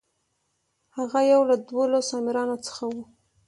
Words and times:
هغه 0.97 1.19
یو 1.31 1.41
له 1.49 1.55
دولسو 1.71 2.11
امیرانو 2.19 2.57
څخه 2.65 2.83
و. 2.93 2.95